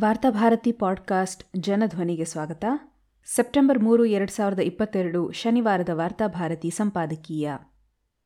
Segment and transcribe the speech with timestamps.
[0.00, 2.64] Varthabharati podcast ಜನಧ್ವನಿಗೆ ಸ್ವಾಗತ.
[3.24, 7.50] September ಮೂರು, ಎರಡು ಸಾವಿರದ ಇಪ್ಪತ್ತೆರಡು ಶನಿವಾರದ ವಾರ್ತಾಭಾರತಿ ಸಂಪಾದಕೀಯ.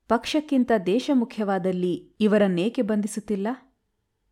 [0.08, 3.46] ಪಕ್ಷಕ್ಕಿಂತ ದೇಶ ಮುಖ್ಯವಾದಲ್ಲಿ ಇವರನ್ನೇಕೆ ಬಂಧಿಸುತ್ತಿಲ್ಲ?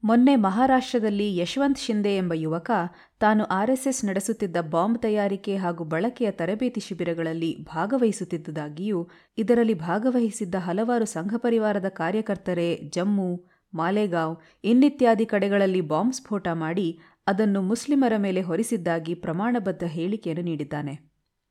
[0.05, 2.71] ಮೊನ್ನೆ ಮಹಾರಾಷ್ಟ್ರದಲ್ಲಿ ಯಶವಂತ್ ಶಿಂದೆ ಎಂಬ ಯುವಕ
[3.21, 9.09] ತಾನು ಆರ್ಎಸ್ಎಸ್ ನಡೆಸುತ್ತಿದ್ದ ಬಾಂಬ್ ತಯಾರಿಕೆ ಹಾಗೂ ಬಳಕೆಯ ತರಬೇತಿ ಶಿಬಿರಗಳಲ್ಲಿ ಭಾಗವಹಿಸುತ್ತಿದ್ದುದಾಗಿಯೂ
[9.39, 13.45] ಇದರಲ್ಲಿ ಭಾಗವಹಿಸಿದ್ದ ಹಲವಾರು ಸಂಘಪರಿವಾರದ ಕಾರ್ಯಕರ್ತರೇ ಜಮ್ಮು,
[13.75, 20.95] ಮಾಲೆಗಾಂವ್ ಇನ್ನಿತ್ಯಾದಿ ಕಡೆಗಳಲ್ಲಿ ಬಾಂಬ್ ಸ್ಫೋಟ ಮಾಡಿ ಅದನ್ನು ಮುಸ್ಲಿಮರ ಮೇಲೆ ಹೊರಿಸಿದ್ದಾಗಿ ಪ್ರಮಾಣಬದ್ಧ ಹೇಳಿಕೆಯನ್ನು ನೀಡಿದ್ದಾನೆ.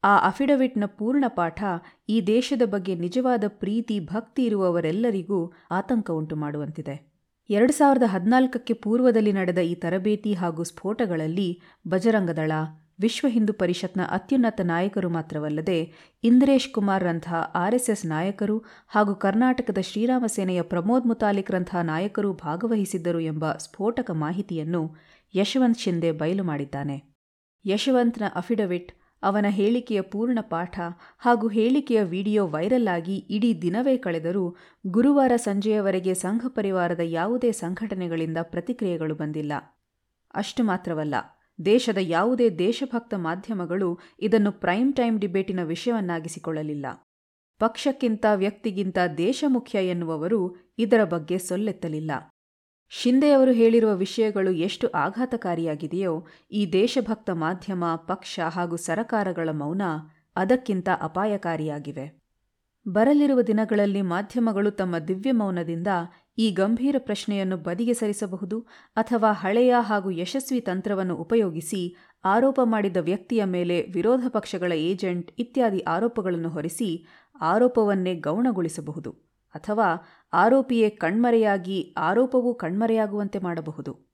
[0.03, 1.59] ಆ ಅಫಿಡವಿಟ್ನ ಪೂರ್ಣ ಪಾಠ
[2.09, 5.39] ಈ ದೇಶದ ಬಗ್ಗೆ ನಿಜವಾದ ಪ್ರೀತಿ, ಭಕ್ತಿ ಇರುವವರೆಲ್ಲರಿಗೂ
[5.71, 6.95] ಆತಂಕ ಉಂಟು ಮಾಡುವಂತಿದೆ
[7.49, 11.49] ಎರಡು ಸಾವಿರದ ಹದಿನಾಲ್ಕಕ್ಕೆ ಪೂರ್ವದಲ್ಲಿ ನಡೆದ ಈ ತರಬೇತಿ ಹಾಗೂ ಸ್ಫೋಟಗಳಲ್ಲಿ
[11.87, 12.51] ಬಜರಂಗದಳ,
[12.99, 15.77] ವಿಶ್ವ ಹಿಂದೂ ಪರಿಷತ್ನ ಅತ್ಯುನ್ನತ ನಾಯಕರು ಮಾತ್ರವಲ್ಲದೆ
[16.23, 24.83] ಇಂದ್ರೇಶ್ ಕುಮಾರ್ರಂಥ ಆರ್ಎಸ್ಎಸ್ ನಾಯಕರು ಹಾಗೂ ಕರ್ನಾಟಕದ ಶ್ರೀರಾಮ ಸೇನೆಯ ಪ್ರಮೋದ್ ಮುತಾಲಿಕ್ರಂಥ ನಾಯಕರು ಭಾಗವಹಿಸಿದ್ದರು ಎಂಬ ಸ್ಫೋಟಕ ಮಾಹಿತಿಯನ್ನು
[25.35, 27.03] ಯಶವಂತ್ ಶಿಂದೆ ಬಯಲು ಮಾಡಿದ್ದಾನೆ.
[27.65, 28.91] ಯಶವಂತ್ನ ಅಫಿಡವಿಟ್,
[29.23, 30.79] ಅವನ ಹೇಳಿಕೆಯ ಪೂರ್ಣ ಪಾಠ
[31.17, 34.55] ಹಾಗೂ ಹೇಳಿಕೆಯ ವಿಡಿಯೋ ವೈರಲ್ ಆಗಿ ಇಡೀ ದಿನವೇ ಕಳೆದರೂ
[34.87, 39.53] ಗುರುವಾರ ಸಂಜೆಯವರೆಗೆ ಸಂಘ ಪರಿವಾರದ ಯಾವುದೇ ಸಂಘಟನೆಗಳಿಂದ ಪ್ರತಿಕ್ರಿಯೆಗಳು ಬಂದಿಲ್ಲ.
[40.33, 41.15] ಅಷ್ಟು ಮಾತ್ರವಲ್ಲ,
[41.65, 46.85] ದೇಶದ ಯಾವುದೇ ದೇಶಭಕ್ತ ಮಾಧ್ಯಮಗಳು ಇದನ್ನು ಪ್ರೈಮ್ ಟೈಮ್ ಡಿಬೇಟಿನ ವಿಷಯವನ್ನಾಗಿಸಿಕೊಳ್ಳಲಿಲ್ಲ.
[47.59, 50.39] ಪಕ್ಷಕ್ಕಿಂತ ವ್ಯಕ್ತಿಗಿಂತ ದೇಶ ಮುಖ್ಯ ಎನ್ನುವವರು
[50.77, 52.11] ಇದರ ಬಗ್ಗೆ ಸೊಲ್ಲೆತ್ತಲಿಲ್ಲ.
[52.93, 56.11] ಶಿಂದೆಯವರು ಹೇಳಿರುವ ವಿಷಯಗಳು ಎಷ್ಟು ಆಘಾತಕಾರಿಯಾಗಿದೆಯೋ,
[56.51, 59.81] ಈ ದೇಶಭಕ್ತ ಮಾಧ್ಯಮ, ಪಕ್ಷ ಹಾಗೂ ಸರಕಾರಗಳ ಮೌನ
[60.35, 62.05] ಅದಕ್ಕಿಂತ ಅಪಾಯಕಾರಿಯಾಗಿವೆ.
[62.85, 65.87] ಬರಲಿರುವ ದಿನಗಳಲ್ಲಿ ಮಾಧ್ಯಮಗಳು ತಮ್ಮ ದಿವ್ಯ ಮೌನದಿಂದ
[66.37, 68.57] ಈ ಗಂಭೀರ ಪ್ರಶ್ನೆಯನ್ನು ಬದಿಗೆ ಸರಿಸಬಹುದು
[68.95, 71.81] ಅಥವಾ ಹಳೆಯ ಹಾಗೂ ಯಶಸ್ವಿ ತಂತ್ರವನ್ನು ಉಪಯೋಗಿಸಿ
[72.23, 76.89] ಆರೋಪ ಮಾಡಿದ ವ್ಯಕ್ತಿಯ ಮೇಲೆ ವಿರೋಧ ಪಕ್ಷಗಳ ಏಜೆಂಟ್ ಇತ್ಯಾದಿ ಆರೋಪಗಳನ್ನು ಹೊರಿಸಿ
[77.41, 79.11] ಆರೋಪವನ್ನೇ ಗೌಣಗೊಳಿಸಬಹುದು
[79.55, 79.87] ಅಥವಾ
[80.33, 84.13] ಆರೋಪಿಯೇ ಕಣ್ಮರೆಯಾಗಿ, ಆರೋಪವೂ ಕಣ್ಮರೆಯಾಗುವಂತೆ ಮಾಡಬಹುದು.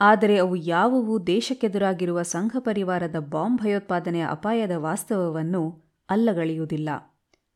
[0.00, 6.88] ಆದರೆ ಅವು ಯಾವುವು ದೇಶಕ್ಕೆದುರಾಗಿರುವ ಸಂಘ ಪರಿವಾರದ ಬಾಂಬ್ ಭಯೋತ್ಪಾದನೆಯ ಅಪಾಯದ ವಾಸ್ತವವನ್ನು ಅಲ್ಲಗಳೆಯುವುದಿಲ್ಲ.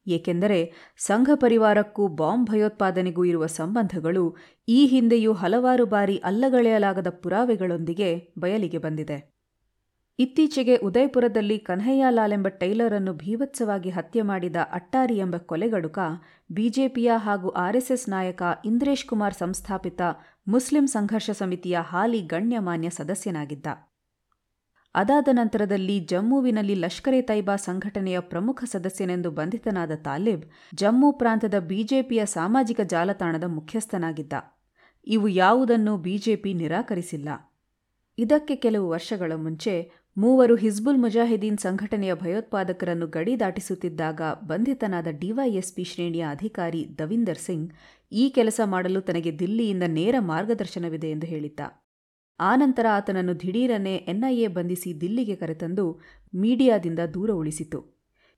[0.06, 4.36] ಏಕೆಂದರೆ ಸಂಘ ಪರಿವಾರಕ್ಕೂ ಬಾಂಬ್ ಭಯೋತ್ಪಾದನೆಗೂ ಇರುವ ಸಂಬಂಧಗಳು
[4.68, 9.35] ಈ ಹಿಂದೆಯೂ ಹಲವಾರು ಬಾರಿ ಅಲ್ಲಗಳೆಯಲಾಗದ ಪುರಾವೆಗಳೊಂದಿಗೆ ಬಯಲಿಗೆ ಬಂದಿದೆ.
[10.18, 15.98] ಇತ್ತೀಚೆಗೆ ಉದಯಪುರದಲ್ಲಿ ಕನ್ಹಯ್ಯಲಾಲ್ ಎಂಬ ಟೈಲರ್ ಅನ್ನು ಭೀವತ್ಸವಾಗಿ ಹತ್ಯೆ ಮಾಡಿದ ಅಟ್ಟಾರಿ ಎಂಬ ಕೊಲೆಗಡುಕ
[16.50, 20.00] ಬಿಜೆಪಿಯ ಹಾಗೂ ಆರ್ಎಸ್ಎಸ್ ನಾಯಕ ಇಂದ್ರೇಶ್ ಕುಮಾರ್ ಸಂಸ್ಥಾಪಿತ
[20.48, 23.66] ಮುಸ್ಲಿಂ ಸಂಘರ್ಷ ಸಮಿತಿಯ ಹಾಲಿ ಗಣ್ಯಮಾನ್ಯ ಸದಸ್ಯನಾಗಿದ್ದ.
[24.94, 30.44] ಅದಾದ ನಂತರದಲ್ಲಿ ಜಮ್ಮುವಿನಲ್ಲಿ ಲಷ್ಕರೆ ತೈಬಾ ಸಂಘಟನೆಯ ಪ್ರಮುಖ ಸದಸ್ಯನೆಂದು ಬಂಧಿತನಾದ ತಾಲಿಬ್
[30.74, 34.32] ಜಮ್ಮು ಪ್ರಾಂತದ ಬಿಜೆಪಿಯ ಸಾಮಾಜಿಕ ಜಾಲತಾಣದ ಮುಖ್ಯಸ್ಥನಾಗಿದ್ದ.
[35.06, 37.28] ಇವು ಯಾವುದನ್ನು ಬಿಜೆಪಿ ನಿರಾಕರಿಸಿಲ್ಲ.
[38.18, 46.82] ಇದಕ್ಕೆ ಕೆಲವು ವರ್ಷಗಳ ಮುಂಚೆ ಮೂವರು ಹಿಜ್ಬುಲ್ ಮುಜಾಹಿದೀನ್ ಸಂಘಟನೆಯ ಭಯೋತ್ಪಾದಕರನ್ನು ಗಡಿ ದಾಟಿಸುತ್ತಿದ್ದಾಗ ಬಂಧಿತನಾದ ಡಿವೈಎಸ್ಪಿ ಶ್ರೇಣಿಯ ಅಧಿಕಾರಿ
[46.98, 47.68] ದವಿಂದರ್ ಸಿಂಗ್
[48.12, 51.60] ಈ ಕೆಲಸ ಮಾಡಲು ತನಗೆ ದಿಲ್ಲಿಯಿಂದ ನೇರ ಮಾರ್ಗದರ್ಶನವಿದೆ ಎಂದು ಹೇಳಿದ್ದ.
[52.40, 55.84] ಆನಂತರ ಆತನನ್ನು ದಿಢೀರನೆ ಎನ್ಐಎ ಬಂಧಿಸಿ ದಿಲ್ಲಿಗೆ ಕರೆತಂದು
[56.34, 57.80] ಮೀಡಿಯಾದಿಂದ ದೂರ ಉಳಿಸಿತು.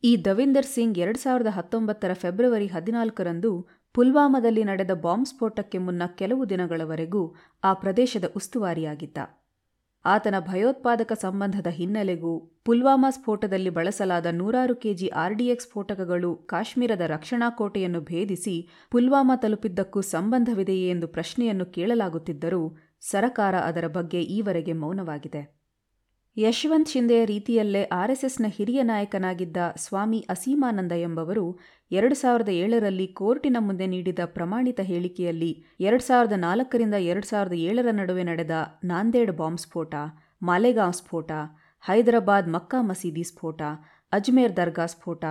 [0.05, 3.50] ಈ ದವಿಂದರ್ ಸಿಂಗ್ ಎರಡು ಸಾವಿರದ ಹತ್ತೊಂಬತ್ತರ ಫೆಬ್ರವರಿ ಹದಿನಾಲ್ಕರಂದು
[3.94, 7.22] ಪುಲ್ವಾಮಾದಲ್ಲಿ ನಡೆದ ಬಾಂಬ್ ಸ್ಫೋಟಕ್ಕೆ ಮುನ್ನ ಕೆಲವು ದಿನಗಳವರೆಗೂ
[7.65, 9.19] ಆ ಪ್ರದೇಶದ ಉಸ್ತುವಾರಿಯಾಗಿದ್ದ.
[10.09, 18.69] ಆತನ ಭಯೋತ್ಪಾದಕ ಸಂಬಂಧದ ಹಿನ್ನೆಲೆಗೂ ಪುಲ್ವಾಮಾ ಸ್ಫೋಟದಲ್ಲಿ ಬಳಸಲಾದ ನೂರಾರು ಕೆಜಿ ಆರ್ಡಿಎಕ್ಸ್ ಸ್ಫೋಟಕಗಳು ಕಾಶ್ಮೀರದ ರಕ್ಷಣಾ ಕೋಟೆಯನ್ನು ಭೇದಿಸಿ
[18.91, 22.63] ಪುಲ್ವಾಮಾ ತಲುಪಿದ್ದಕ್ಕೂ ಸಂಬಂಧವಿದೆಯೇ ಎಂದು ಪ್ರಶ್ನೆಯನ್ನು ಕೇಳಲಾಗುತ್ತಿದ್ದರೂ,
[23.01, 25.58] ಸರಕಾರ ಅದರ ಬಗ್ಗೆ ಈವರೆಗೆ ಮೌನವಾಗಿದೆ.
[26.38, 31.44] ಯಶವಂತ್ ಶಿಂದೆಯ ರೀತಿಯಲ್ಲೇ ಆರ್ಎಸ್ಎಸ್ನ ಹಿರಿಯ ನಾಯಕನಾಗಿದ್ದ ಸ್ವಾಮಿ ಅಸೀಮಾನಂದ ಎಂಬವರು
[31.91, 35.50] ಎರಡು ಸಾವಿರದ ಏಳರಲ್ಲಿ ಕೋರ್ಟಿನ ಮುಂದೆ ನೀಡಿದ ಪ್ರಮಾಣಿತ ಹೇಳಿಕೆಯಲ್ಲಿ
[35.81, 38.50] ಎರಡು ಸಾವಿರದ ನಾಲ್ಕರಿಂದ ಎರಡು ಸಾವಿರದ ಏಳರ ನಡುವೆ ನಡೆದ
[38.84, 39.94] ನಾಂದೇಡ್ ಬಾಂಬ್ ಸ್ಫೋಟ,
[40.43, 41.31] ಮಾಲೆಗಾಂವ್ ಸ್ಫೋಟ,
[41.84, 43.60] ಹೈದರಾಬಾದ್ ಮಕ್ಕಾ ಮಸೀದಿ ಸ್ಫೋಟ,
[44.12, 45.25] ಅಜ್ಮೇರ್ ದರ್ಗಾ ಸ್ಫೋಟ,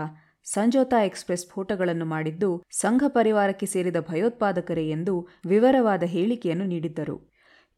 [0.45, 7.18] ಸಂಜೋತಾ ಎಕ್ಸ್ಪ್ರೆಸ್ ಸ್ಫೋಟಗಳನ್ನು ಮಾಡಿದ್ದು ಸಂಘ ಪರಿವಾರಕ್ಕೆ ಸೇರಿದ ಭಯೋತ್ಪಾದಕರೇ ಎಂದು ವಿವರವಾದ ಹೇಳಿಕೆಯನ್ನು ನೀಡಿದ್ದರು.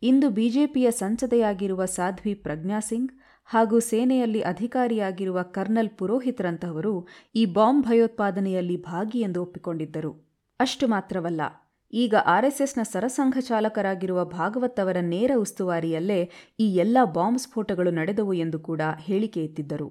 [0.01, 3.11] ಇಂದು ಬಿಜೆಪಿಯ ಸಂಸದೆಯಾಗಿರುವ ಸಾಧ್ವಿ ಪ್ರಜ್ಞಾ ಸಿಂಗ್
[3.49, 6.93] ಹಾಗೂ ಸೇನೆಯಲ್ಲಿ ಅಧಿಕಾರಿಯಾಗಿರುವ ಕರ್ನಲ್ ಪುರೋಹಿತ್ರಂತಹವರು
[7.35, 10.11] ಈ ಬಾಂಬ್ ಭಯೋತ್ಪಾದನೆಯಲ್ಲಿ ಭಾಗಿ ಎಂದು ಒಪ್ಪಿಕೊಂಡಿದ್ದರು.
[10.59, 11.41] ಅಷ್ಟು ಮಾತ್ರವಲ್ಲ,
[11.93, 16.19] ಈಗ ಆರ್ಎಸ್ಎಸ್ನ ಸರಸಂಘ ಚಾಲಕರಾಗಿರುವ ಭಾಗವತ್ ಅವರ ನೇರ ಉಸ್ತುವಾರಿಯಲ್ಲೇ
[16.59, 19.87] ಈ ಎಲ್ಲ ಬಾಂಬ್ ಸ್ಫೋಟಗಳು ನಡೆದವು ಎಂದು ಕೂಡ ಹೇಳಿಕೆ ಎತ್ತಿದ್ದರು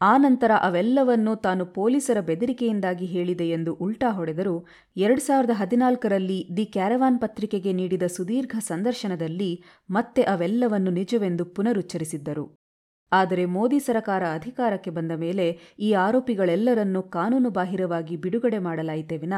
[0.00, 4.66] ಆನಂತರ ಅವೆಲ್ಲವನ್ನೂ ತಾನು ಪೊಲೀಸರ ಬೆದರಿಕೆಯಿಂದಾಗಿ ಹೇಳಿದೆ ಎಂದು ಉಲ್ಟಾ ಹೊಡೆದರು.
[4.96, 12.64] ಎರಡು ಸಾವಿರದ ಹದಿನಾಲ್ಕರಲ್ಲಿ ದಿ ಕ್ಯಾರವಾನ್ ಪತ್ರಿಕೆಗೆ ನೀಡಿದ ಸುದೀರ್ಘ ಸಂದರ್ಶನದಲ್ಲಿ ಮತ್ತೆ ಅವೆಲ್ಲವನ್ನು ನಿಜವೆಂದು ಪುನರುಚ್ಚರಿಸಿದ್ದರು.
[13.12, 19.32] ಆದರೆ ಮೋದಿ ಸರಕಾರ ಅಧಿಕಾರಕ್ಕೆ ಬಂದ ಮೇಲೆ ಈ ಆರೋಪಿಗಳೆಲ್ಲರನ್ನೂ ಕಾನೂನುಬಾಹಿರವಾಗಿ ಬಿಡುಗಡೆ ಮಾಡಲಾಯಿತೆ ವಿನ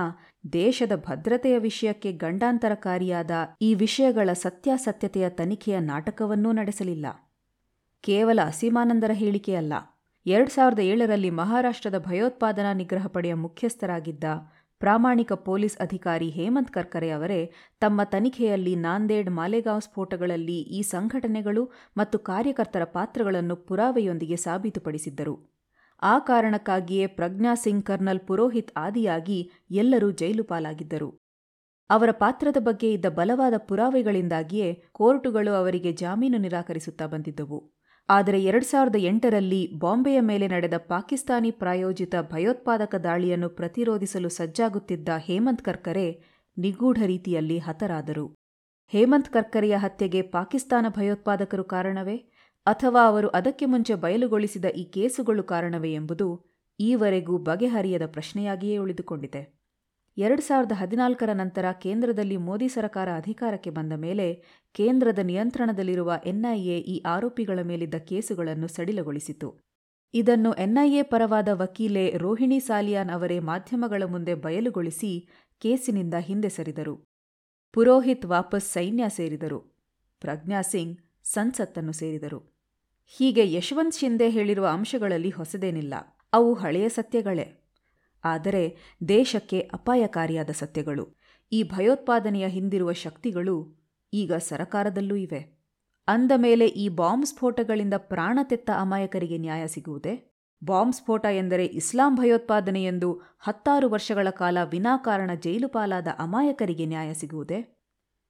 [0.52, 3.30] ದೇಶದ ಭದ್ರತೆಯ ವಿಷಯಕ್ಕೆ ಗಂಡಾಂತರಕಾರಿಯಾದ
[3.62, 7.06] ಈ ವಿಷಯಗಳ ಸತ್ಯಾಸತ್ಯತೆಯ ತನಿಖೆಯ ನಾಟಕವನ್ನೂ ನಡೆಸಲಿಲ್ಲ.
[8.00, 9.95] ಕೇವಲ ಅಸೀಮಾನಂದರ ಹೇಳಿಕೆಯಲ್ಲ.
[10.26, 14.24] ಎರಡು ಸಾವಿರದ ಏಳರಲ್ಲಿ ಮಹಾರಾಷ್ಟ್ರದ ಭಯೋತ್ಪಾದನಾ ನಿಗ್ರಹ ಪಡೆಯ ಮುಖ್ಯಸ್ಥರಾಗಿದ್ದ
[14.80, 22.84] ಪ್ರಾಮಾಣಿಕ ಪೊಲೀಸ್ ಅಧಿಕಾರಿ ಹೇಮಂತ್ ಕರ್ಕರೆ ಅವರೇ ತಮ್ಮ ತನಿಖೆಯಲ್ಲಿ ನಾಂದೇಡ್ ಮಾಲೆಗಾಂವ್ ಸ್ಫೋಟಗಳಲ್ಲಿ ಈ ಸಂಘಟನೆಗಳು ಮತ್ತು ಕಾರ್ಯಕರ್ತರ
[22.84, 25.36] ಪಾತ್ರಗಳನ್ನು ಪುರಾವೆಯೊಂದಿಗೆ ಸಾಬೀತುಪಡಿಸಿದ್ದರು.
[26.02, 31.20] ಆ ಕಾರಣಕ್ಕಾಗಿಯೇ ಪ್ರಜ್ಞಾ ಸಿಂಗ್ ಕರ್ನಲ್ ಪುರೋಹಿತ್ ಆದಿಯಾಗಿ ಎಲ್ಲರೂ ಜೈಲು ಪಾಲಾಗಿದ್ದರು.
[31.90, 37.75] ಅವರ ಪಾತ್ರದ ಬಗ್ಗೆ ಇದ್ದ ಬಲವಾದ ಪುರಾವೆಗಳಿಂದಾಗಿಯೇ ಕೋರ್ಟುಗಳು ಅವರಿಗೆ ಜಾಮೀನು ನಿರಾಕರಿಸುತ್ತಾ ಬಂದಿದ್ದವು.
[38.08, 46.22] ಆದರೆ ಎರಡು ಸಾವಿರದ ಎಂಟರಲ್ಲಿ ಬಾಂಬೆಯ ಮೇಲೆ ನಡೆದ ಪಾಕಿಸ್ತಾನಿ ಪ್ರಾಯೋಜಿತ ಭಯೋತ್ಪಾದಕ ದಾಳಿಯನ್ನು ಪ್ರತಿರೋಧಿಸಲು ಸಜ್ಜಾಗುತ್ತಿದ್ದ ಹೇಮಂತ್ ಕರ್ಕರೆ
[46.58, 48.36] ನಿಗೂಢ ರೀತಿಯಲ್ಲಿ ಹತರಾದರು.
[48.86, 52.16] ಹೇಮಂತ್ ಕರ್ಕರೆಯ ಹತ್ಯೆಗೆ ಪಾಕಿಸ್ತಾನ ಭಯೋತ್ಪಾದಕರು ಕಾರಣವೇ?
[52.66, 56.46] ಅಥವಾ ಅವರು ಅದಕ್ಕೆ ಮುಂಚೆ ಬಯಲುಗೊಳಿಸಿದ ಈ ಕೇಸುಗಳು ಕಾರಣವೇ ಎಂಬುದು
[56.80, 59.55] ಈವರೆಗೂ ಬಗೆಹರಿಯದ ಪ್ರಶ್ನೆಯಾಗಿಯೇ ಉಳಿದುಕೊಂಡಿದೆ.
[60.18, 64.42] ಎರಡು ಸಾವಿರದ ಹದಿನಾಲ್ಕರ ನಂತರ ಕೇಂದ್ರದಲ್ಲಿ ಮೋದಿ ಸರಕಾರ ಅಧಿಕಾರಕ್ಕೆ ಬಂದ ಮೇಲೆ
[64.72, 69.58] ಕೇಂದ್ರದ ನಿಯಂತ್ರಣದಲ್ಲಿರುವ ಎನ್ಐಎ ಈ ಆರೋಪಿಗಳ ಮೇಲಿದ್ದ ಕೇಸುಗಳನ್ನು ಸಡಿಲಗೊಳಿಸಿತು.
[70.14, 75.28] ಇದನ್ನು ಎನ್ಐಎ ಪರವಾದ ವಕೀಲೆ ರೋಹಿಣಿ ಸಾಲಿಯಾನ್ ಅವರೇ ಮಾಧ್ಯಮಗಳ ಮುಂದೆ ಬಯಲುಗೊಳಿಸಿ
[75.60, 77.08] ಕೇಸಿನಿಂದ ಹಿಂದೆ ಸರಿದರು.
[77.72, 79.76] ಪುರೋಹಿತ್ ವಾಪಸ್ ಸೈನ್ಯ ಸೇರಿದರು.
[80.20, 82.56] ಪ್ರಜ್ಞಾ ಸಿಂಗ್ ಸಂಸತ್ತನ್ನು ಸೇರಿದರು.
[83.06, 85.94] ಹೀಗೆ ಯಶವಂತ್ ಶಿಂದೆ ಹೇಳಿರುವ ಅಂಶಗಳಲ್ಲಿ ಹೊಸದೇನಿಲ್ಲ.
[86.32, 87.65] ಅವು ಹಳೆಯ ಸತ್ಯಗಳೇ.
[88.26, 88.62] ಆದರೆ
[89.08, 91.04] ದೇಶಕ್ಕೆ ಅಪಾಯಕಾರಿಯಾದ ಸತ್ಯಗಳು.
[91.52, 93.56] ಈ ಭಯೋತ್ಪಾದನೆಯ ಹಿಂದಿರುವ ಶಕ್ತಿಗಳು
[94.12, 95.42] ಈಗ ಸರಕಾರದಲ್ಲೂ ಇವೆ.
[96.08, 100.14] ಅಂದ ಮೇಲೆ ಈ ಬಾಂಬ್ ಸ್ಫೋಟಗಳಿಂದ ಪ್ರಾಣ ತೆತ್ತ ಅಮಾಯಕರಿಗೆ ನ್ಯಾಯ ಸಿಗುವುದೇ?
[100.64, 103.08] ಬಾಂಬ್ ಸ್ಫೋಟ ಎಂದರೆ ಇಸ್ಲಾಂ ಭಯೋತ್ಪಾದನೆ ಎಂದು
[103.38, 107.58] ಹತ್ತಾರು ವರ್ಷಗಳ ಕಾಲ ವಿನಾಕಾರಣ ಜೈಲು ಪಾಲಾದ ಅಮಾಯಕರಿಗೆ ನ್ಯಾಯ ಸಿಗುವುದೇ?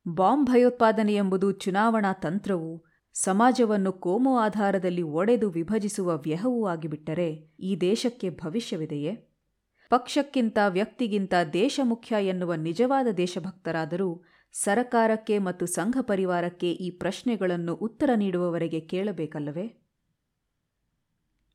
[0.06, 2.72] ಬಾಂಬ್ ಭಯೋತ್ಪಾದನೆ ಎಂಬುದು ಚುನಾವಣಾ ತಂತ್ರವು
[3.14, 7.28] ಸಮಾಜವನ್ನು ಕೋಮು ಆಧಾರದಲ್ಲಿ ಒಡೆದು ವಿಭಜಿಸುವ ವ್ಯಹವೂ ಆಗಿಬಿಟ್ಟರೆ
[7.60, 9.35] ಈ ದೇಶಕ್ಕೆ ಭವಿಷ್ಯವಿದೆಯೇ?
[9.88, 14.22] ಪಕ್ಷಕ್ಕಿಂತ ವ್ಯಕ್ತಿಗಿಂತ ದೇಶ ಮುಖ್ಯ ಎನ್ನುವ ನಿಜವಾದ ದೇಶಭಕ್ತರಾದರೂ
[14.52, 19.85] ಸರಕಾರಕ್ಕೆ ಮತ್ತು ಸಂಘ ಪರಿವಾರಕ್ಕೆ ಈ ಪ್ರಶ್ನೆಗಳನ್ನು ಉತ್ತರ ನೀಡುವವರೆಗೆ ಕೇಳಬೇಕಲ್ಲವೇ?